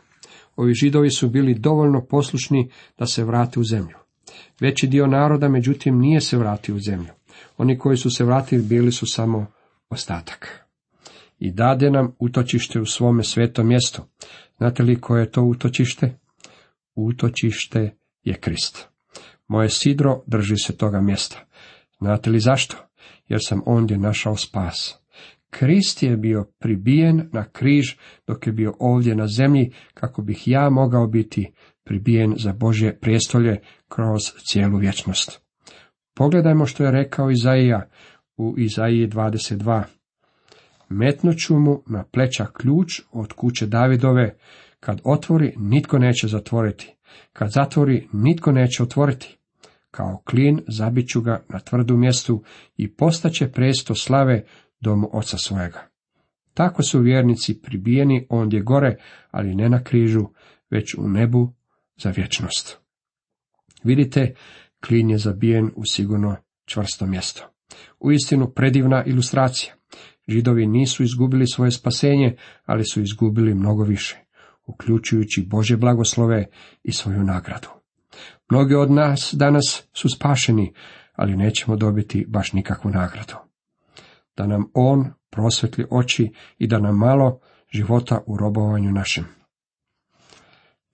Ovi 0.56 0.74
židovi 0.74 1.10
su 1.10 1.28
bili 1.28 1.54
dovoljno 1.54 2.04
poslušni 2.04 2.70
da 2.98 3.06
se 3.06 3.24
vrate 3.24 3.60
u 3.60 3.64
zemlju. 3.64 3.96
Veći 4.60 4.86
dio 4.86 5.06
naroda, 5.06 5.48
međutim, 5.48 5.98
nije 5.98 6.20
se 6.20 6.36
vratio 6.36 6.74
u 6.74 6.80
zemlju. 6.80 7.12
Oni 7.56 7.78
koji 7.78 7.96
su 7.96 8.10
se 8.10 8.24
vratili 8.24 8.62
bili 8.62 8.92
su 8.92 9.06
samo 9.06 9.46
ostatak. 9.90 10.67
I 11.38 11.52
dade 11.52 11.90
nam 11.90 12.14
utočište 12.18 12.80
u 12.80 12.86
svome 12.86 13.24
svetom 13.24 13.68
mjestu. 13.68 14.02
Znate 14.56 14.82
li 14.82 15.00
koje 15.00 15.22
je 15.22 15.30
to 15.30 15.42
utočište? 15.42 16.18
Utočište 16.94 17.96
je 18.22 18.34
Krist. 18.34 18.88
Moje 19.48 19.68
sidro 19.68 20.22
drži 20.26 20.56
se 20.56 20.76
toga 20.76 21.00
mjesta. 21.00 21.44
Znate 22.00 22.30
li 22.30 22.40
zašto? 22.40 22.76
Jer 23.28 23.40
sam 23.42 23.62
ondje 23.66 23.98
našao 23.98 24.36
spas. 24.36 24.98
Krist 25.50 26.02
je 26.02 26.16
bio 26.16 26.52
pribijen 26.58 27.28
na 27.32 27.44
križ 27.44 27.94
dok 28.26 28.46
je 28.46 28.52
bio 28.52 28.74
ovdje 28.78 29.14
na 29.14 29.26
zemlji 29.26 29.72
kako 29.94 30.22
bih 30.22 30.48
ja 30.48 30.70
mogao 30.70 31.06
biti 31.06 31.52
pribijen 31.84 32.34
za 32.36 32.52
Božje 32.52 32.98
prijestolje 33.00 33.60
kroz 33.88 34.20
cijelu 34.50 34.78
vječnost. 34.78 35.42
Pogledajmo 36.14 36.66
što 36.66 36.84
je 36.84 36.90
rekao 36.90 37.30
Izaija 37.30 37.88
u 38.36 38.54
Izaiji 38.58 39.08
22. 39.08 39.82
Metnuću 40.88 41.58
mu 41.58 41.82
na 41.86 42.04
pleća 42.04 42.46
ključ 42.46 43.00
od 43.12 43.32
kuće 43.32 43.66
Davidove, 43.66 44.36
kad 44.80 45.00
otvori, 45.04 45.54
nitko 45.56 45.98
neće 45.98 46.26
zatvoriti, 46.26 46.94
kad 47.32 47.50
zatvori, 47.50 48.08
nitko 48.12 48.52
neće 48.52 48.82
otvoriti. 48.82 49.38
Kao 49.90 50.22
klin 50.24 50.60
zabiću 50.68 51.20
ga 51.20 51.44
na 51.48 51.58
tvrdu 51.58 51.96
mjestu 51.96 52.42
i 52.76 52.94
postaće 52.94 53.48
presto 53.52 53.94
slave 53.94 54.44
domu 54.80 55.10
oca 55.12 55.38
svojega. 55.38 55.88
Tako 56.54 56.82
su 56.82 57.00
vjernici 57.00 57.62
pribijeni 57.62 58.26
ondje 58.30 58.60
gore, 58.60 58.96
ali 59.30 59.54
ne 59.54 59.68
na 59.68 59.84
križu, 59.84 60.26
već 60.70 60.94
u 60.94 61.08
nebu 61.08 61.52
za 61.96 62.10
vječnost. 62.10 62.78
Vidite, 63.84 64.34
klin 64.86 65.10
je 65.10 65.18
zabijen 65.18 65.70
u 65.76 65.82
sigurno 65.90 66.36
čvrsto 66.64 67.06
mjesto. 67.06 67.46
Uistinu 68.00 68.50
predivna 68.50 69.04
ilustracija. 69.04 69.77
Židovi 70.28 70.66
nisu 70.66 71.02
izgubili 71.02 71.46
svoje 71.46 71.70
spasenje, 71.70 72.36
ali 72.66 72.84
su 72.84 73.02
izgubili 73.02 73.54
mnogo 73.54 73.84
više, 73.84 74.18
uključujući 74.66 75.46
Bože 75.50 75.76
blagoslove 75.76 76.46
i 76.82 76.92
svoju 76.92 77.24
nagradu. 77.24 77.68
Mnogi 78.50 78.74
od 78.74 78.90
nas 78.90 79.34
danas 79.36 79.88
su 79.92 80.08
spašeni, 80.08 80.72
ali 81.14 81.36
nećemo 81.36 81.76
dobiti 81.76 82.26
baš 82.28 82.52
nikakvu 82.52 82.90
nagradu. 82.90 83.34
Da 84.36 84.46
nam 84.46 84.70
On 84.74 85.12
prosvetli 85.30 85.86
oči 85.90 86.32
i 86.58 86.66
da 86.66 86.78
nam 86.78 86.96
malo 86.96 87.40
života 87.70 88.22
u 88.26 88.36
robovanju 88.36 88.92
našem. 88.92 89.24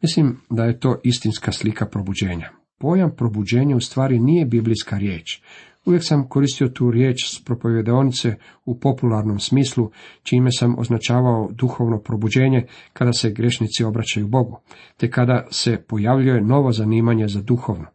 Mislim 0.02 0.40
da 0.50 0.64
je 0.64 0.80
to 0.80 1.00
istinska 1.04 1.52
slika 1.52 1.86
probuđenja. 1.86 2.50
Pojam 2.78 3.16
probuđenja 3.16 3.76
u 3.76 3.80
stvari 3.80 4.18
nije 4.18 4.46
biblijska 4.46 4.98
riječ. 4.98 5.42
Uvijek 5.86 6.04
sam 6.04 6.28
koristio 6.28 6.68
tu 6.68 6.90
riječ 6.90 7.16
s 7.26 7.44
propovjedaonice 7.44 8.34
u 8.64 8.80
popularnom 8.80 9.38
smislu, 9.38 9.90
čime 10.22 10.50
sam 10.52 10.78
označavao 10.78 11.48
duhovno 11.52 11.98
probuđenje 11.98 12.66
kada 12.92 13.12
se 13.12 13.30
grešnici 13.30 13.84
obraćaju 13.84 14.28
Bogu, 14.28 14.60
te 14.96 15.10
kada 15.10 15.46
se 15.50 15.84
pojavljuje 15.88 16.40
novo 16.40 16.72
zanimanje 16.72 17.28
za 17.28 17.42
duhovno. 17.42 17.86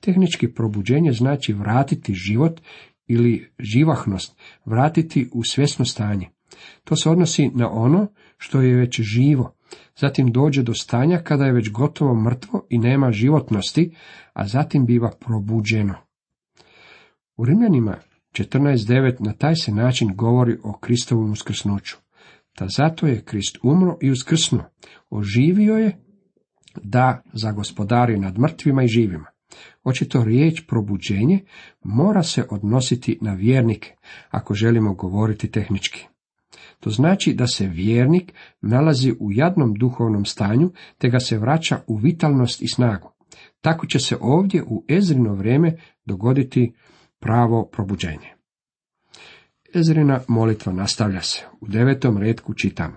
Tehnički 0.00 0.48
probuđenje 0.48 1.12
znači 1.12 1.52
vratiti 1.52 2.14
život 2.14 2.60
ili 3.06 3.50
živahnost, 3.58 4.36
vratiti 4.64 5.28
u 5.32 5.44
svjesno 5.44 5.84
stanje. 5.84 6.28
To 6.84 6.96
se 6.96 7.10
odnosi 7.10 7.50
na 7.54 7.70
ono 7.70 8.06
što 8.38 8.60
je 8.60 8.76
već 8.76 9.00
živo, 9.00 9.54
zatim 9.96 10.32
dođe 10.32 10.62
do 10.62 10.74
stanja 10.74 11.18
kada 11.18 11.44
je 11.44 11.52
već 11.52 11.70
gotovo 11.70 12.14
mrtvo 12.14 12.66
i 12.70 12.78
nema 12.78 13.12
životnosti, 13.12 13.94
a 14.32 14.46
zatim 14.46 14.86
biva 14.86 15.10
probuđeno. 15.20 15.94
U 17.36 17.44
Rimljanima 17.44 17.96
14.9 18.32 19.26
na 19.26 19.32
taj 19.32 19.54
se 19.56 19.72
način 19.72 20.16
govori 20.16 20.58
o 20.62 20.78
Kristovom 20.78 21.32
uskrsnuću. 21.32 21.96
Da 22.58 22.66
zato 22.76 23.06
je 23.06 23.24
Krist 23.24 23.58
umro 23.62 23.98
i 24.02 24.10
uskrsnuo, 24.10 24.64
oživio 25.10 25.74
je 25.74 25.96
da 26.82 27.22
zagospodari 27.32 28.18
nad 28.18 28.38
mrtvima 28.38 28.82
i 28.82 28.88
živima. 28.88 29.26
Očito 29.84 30.24
riječ 30.24 30.62
probuđenje 30.68 31.44
mora 31.84 32.22
se 32.22 32.44
odnositi 32.50 33.18
na 33.20 33.34
vjernike, 33.34 33.94
ako 34.30 34.54
želimo 34.54 34.94
govoriti 34.94 35.50
tehnički. 35.50 36.06
To 36.80 36.90
znači 36.90 37.34
da 37.34 37.46
se 37.46 37.66
vjernik 37.66 38.32
nalazi 38.60 39.12
u 39.20 39.32
jadnom 39.32 39.74
duhovnom 39.74 40.24
stanju, 40.24 40.70
te 40.98 41.08
ga 41.08 41.20
se 41.20 41.38
vraća 41.38 41.80
u 41.86 41.96
vitalnost 41.96 42.62
i 42.62 42.68
snagu. 42.68 43.10
Tako 43.60 43.86
će 43.86 43.98
se 43.98 44.16
ovdje 44.20 44.62
u 44.62 44.84
Ezrino 44.88 45.34
vrijeme 45.34 45.76
dogoditi 46.04 46.72
pravo 47.24 47.68
probuđenje. 47.72 48.34
Ezrina 49.74 50.20
molitva 50.28 50.72
nastavlja 50.72 51.20
se. 51.20 51.44
U 51.60 51.68
devetom 51.68 52.18
redku 52.18 52.54
čitamo. 52.54 52.96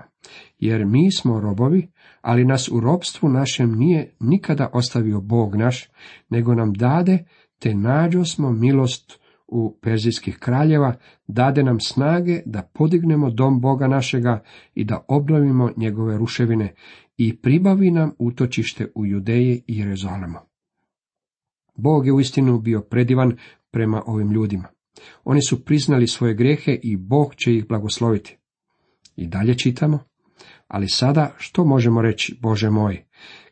Jer 0.60 0.86
mi 0.86 1.12
smo 1.12 1.40
robovi, 1.40 1.88
ali 2.22 2.46
nas 2.46 2.70
u 2.72 2.80
robstvu 2.80 3.30
našem 3.30 3.76
nije 3.76 4.16
nikada 4.20 4.70
ostavio 4.74 5.22
Bog 5.22 5.56
naš, 5.56 5.90
nego 6.30 6.56
nam 6.56 6.74
dade, 6.74 7.26
te 7.60 7.76
nađo 7.76 8.26
smo 8.26 8.52
milost 8.52 9.20
u 9.48 9.80
perzijskih 9.82 10.38
kraljeva, 10.38 10.96
dade 11.28 11.64
nam 11.64 11.80
snage 11.80 12.42
da 12.46 12.70
podignemo 12.74 13.30
dom 13.30 13.62
Boga 13.62 13.88
našega 13.88 14.44
i 14.74 14.84
da 14.84 15.06
obnovimo 15.08 15.72
njegove 15.78 16.18
ruševine 16.18 16.74
i 17.18 17.42
pribavi 17.42 17.92
nam 17.92 18.12
utočište 18.20 18.92
u 18.96 19.06
Judeji 19.06 19.64
i 19.68 19.78
Jeruzalemu. 19.78 20.40
Bog 21.78 22.06
je 22.06 22.14
uistinu 22.14 22.60
bio 22.60 22.82
predivan 22.82 23.38
prema 23.72 24.04
ovim 24.06 24.32
ljudima. 24.32 24.68
Oni 25.24 25.42
su 25.42 25.66
priznali 25.66 26.08
svoje 26.08 26.34
grehe 26.34 26.80
i 26.84 26.98
Bog 26.98 27.36
će 27.36 27.56
ih 27.56 27.68
blagosloviti. 27.68 28.38
I 29.16 29.28
dalje 29.28 29.58
čitamo. 29.58 30.00
Ali 30.68 30.90
sada 30.90 31.34
što 31.38 31.66
možemo 31.66 32.02
reći, 32.02 32.38
Bože 32.42 32.70
moj, 32.70 33.06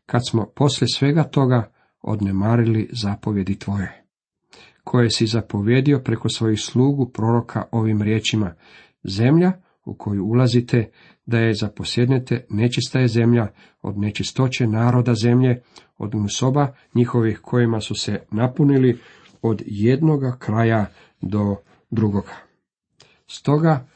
kad 0.05 0.21
smo 0.29 0.45
poslije 0.55 0.87
svega 0.87 1.23
toga 1.23 1.71
odnemarili 2.01 2.89
zapovjedi 2.91 3.59
Tvoje, 3.59 4.05
koje 4.83 5.09
si 5.09 5.27
zapovjedio 5.27 5.99
preko 5.99 6.29
svojih 6.29 6.59
slugu 6.59 7.09
proroka 7.09 7.63
ovim 7.71 8.01
riječima, 8.01 8.53
zemlja 9.03 9.51
u 9.85 9.95
koju 9.97 10.25
ulazite, 10.25 10.91
da 11.25 11.37
je 11.37 11.53
zaposjednete, 11.53 12.45
nečista 12.49 12.99
je 12.99 13.07
zemlja, 13.07 13.47
od 13.81 13.97
nečistoće 13.97 14.67
naroda 14.67 15.13
zemlje, 15.13 15.61
od 15.97 16.11
soba 16.29 16.73
njihovih 16.95 17.39
kojima 17.39 17.79
su 17.79 17.95
se 17.95 18.19
napunili 18.31 18.99
od 19.49 19.61
jednoga 19.65 20.37
kraja 20.39 20.85
do 21.21 21.55
drugoga. 21.91 22.33
Stoga 23.27 23.87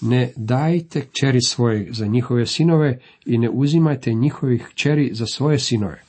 ne 0.00 0.32
dajte 0.36 1.00
kćeri 1.00 1.38
svoje 1.46 1.88
za 1.92 2.06
njihove 2.06 2.46
sinove 2.46 2.98
i 3.26 3.38
ne 3.38 3.50
uzimajte 3.50 4.12
njihovih 4.12 4.68
kćeri 4.70 5.10
za 5.14 5.26
svoje 5.26 5.58
sinove. 5.58 6.02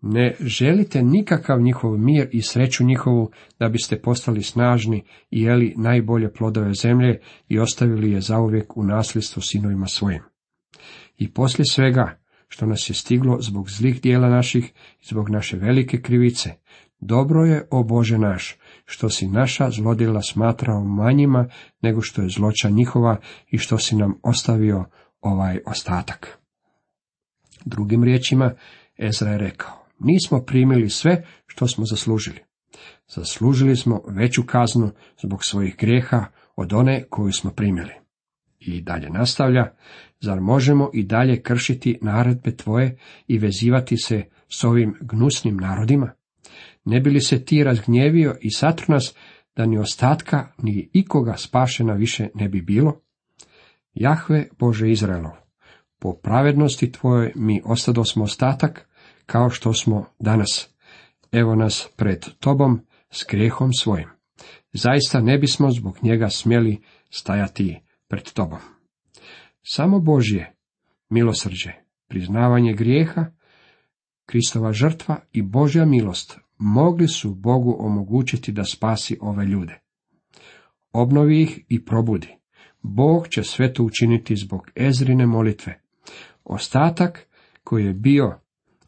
Ne 0.00 0.36
želite 0.40 1.02
nikakav 1.02 1.60
njihov 1.60 1.98
mir 1.98 2.28
i 2.32 2.42
sreću 2.42 2.84
njihovu 2.84 3.30
da 3.58 3.68
biste 3.68 4.00
postali 4.00 4.42
snažni 4.42 5.04
i 5.30 5.42
jeli 5.42 5.74
najbolje 5.76 6.32
plodove 6.32 6.74
zemlje 6.74 7.20
i 7.48 7.58
ostavili 7.58 8.12
je 8.12 8.20
zauvijek 8.20 8.76
u 8.76 8.84
nasljedstvo 8.84 9.42
sinovima 9.42 9.86
svojim. 9.86 10.22
I 11.18 11.32
poslije 11.32 11.64
svega 11.70 12.18
što 12.48 12.66
nas 12.66 12.90
je 12.90 12.94
stiglo 12.94 13.38
zbog 13.40 13.70
zlih 13.70 14.00
dijela 14.00 14.28
naših 14.28 14.64
i 15.02 15.06
zbog 15.10 15.30
naše 15.30 15.56
velike 15.56 16.00
krivice, 16.00 16.50
dobro 17.00 17.44
je, 17.44 17.68
o 17.70 17.82
Bože 17.82 18.18
naš, 18.18 18.56
što 18.84 19.08
si 19.10 19.28
naša 19.28 19.70
zlodjela 19.70 20.22
smatrao 20.22 20.84
manjima 20.84 21.48
nego 21.82 22.02
što 22.02 22.22
je 22.22 22.28
zloća 22.28 22.68
njihova 22.70 23.16
i 23.50 23.58
što 23.58 23.78
si 23.78 23.96
nam 23.96 24.14
ostavio 24.22 24.84
ovaj 25.20 25.58
ostatak. 25.66 26.38
Drugim 27.64 28.04
riječima, 28.04 28.54
Ezra 28.98 29.30
je 29.30 29.38
rekao, 29.38 29.86
nismo 30.00 30.44
primili 30.46 30.90
sve 30.90 31.26
što 31.46 31.68
smo 31.68 31.84
zaslužili. 31.84 32.38
Zaslužili 33.08 33.76
smo 33.76 34.02
veću 34.08 34.42
kaznu 34.46 34.90
zbog 35.22 35.44
svojih 35.44 35.76
grijeha 35.76 36.26
od 36.56 36.72
one 36.72 37.04
koju 37.10 37.32
smo 37.32 37.50
primili. 37.50 37.92
I 38.58 38.80
dalje 38.80 39.10
nastavlja, 39.10 39.72
zar 40.20 40.40
možemo 40.40 40.90
i 40.94 41.04
dalje 41.04 41.42
kršiti 41.42 41.98
naredbe 42.02 42.56
tvoje 42.56 42.98
i 43.26 43.38
vezivati 43.38 43.96
se 43.96 44.24
s 44.48 44.64
ovim 44.64 44.94
gnusnim 45.00 45.56
narodima? 45.56 46.12
Ne 46.84 47.00
bi 47.00 47.10
li 47.10 47.20
se 47.20 47.44
ti 47.44 47.64
razgnjevio 47.64 48.36
i 48.40 48.50
satr 48.50 48.84
nas, 48.88 49.14
da 49.56 49.66
ni 49.66 49.78
ostatka, 49.78 50.52
ni 50.58 50.90
ikoga 50.92 51.36
spašena 51.36 51.92
više 51.92 52.28
ne 52.34 52.48
bi 52.48 52.62
bilo? 52.62 53.00
Jahve 53.94 54.48
Bože 54.58 54.90
Izraelov, 54.90 55.32
po 55.98 56.12
pravednosti 56.12 56.92
tvojoj 56.92 57.32
mi 57.34 57.62
ostadosmo 57.64 58.24
ostatak, 58.24 58.88
kao 59.26 59.50
što 59.50 59.72
smo 59.72 60.06
danas. 60.18 60.68
Evo 61.32 61.54
nas 61.54 61.88
pred 61.96 62.24
tobom 62.40 62.80
s 63.10 63.24
grijehom 63.30 63.72
svojim. 63.72 64.08
Zaista 64.72 65.20
ne 65.20 65.38
bismo 65.38 65.70
zbog 65.70 65.98
njega 66.02 66.28
smjeli 66.28 66.82
stajati 67.10 67.80
pred 68.08 68.32
tobom. 68.32 68.58
Samo 69.62 70.00
Božje 70.00 70.54
milosrđe, 71.08 71.72
priznavanje 72.08 72.72
grijeha, 72.72 73.26
Kristova 74.26 74.72
žrtva 74.72 75.20
i 75.32 75.42
Božja 75.42 75.84
milost 75.84 76.43
mogli 76.64 77.08
su 77.08 77.34
Bogu 77.34 77.76
omogućiti 77.78 78.52
da 78.52 78.64
spasi 78.64 79.18
ove 79.20 79.44
ljude. 79.44 79.80
Obnovi 80.92 81.42
ih 81.42 81.60
i 81.68 81.84
probudi. 81.84 82.28
Bog 82.82 83.28
će 83.28 83.42
sve 83.42 83.72
to 83.72 83.82
učiniti 83.82 84.36
zbog 84.36 84.70
Ezrine 84.76 85.26
molitve. 85.26 85.80
Ostatak 86.44 87.26
koji 87.64 87.84
je 87.84 87.94
bio 87.94 88.40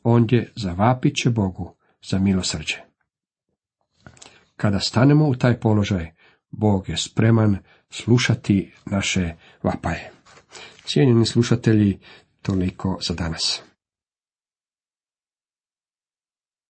ondje 0.02 0.52
zavapit 0.56 1.14
će 1.22 1.30
Bogu 1.30 1.76
za 2.10 2.18
milosrđe. 2.18 2.76
Kada 4.56 4.80
stanemo 4.80 5.28
u 5.28 5.34
taj 5.34 5.60
položaj, 5.60 6.12
Bog 6.50 6.88
je 6.88 6.96
spreman 6.96 7.58
slušati 7.90 8.72
naše 8.86 9.34
vapaje. 9.62 10.10
Cijenjeni 10.84 11.26
slušatelji, 11.26 11.98
toliko 12.42 12.98
za 13.08 13.14
danas. 13.14 13.62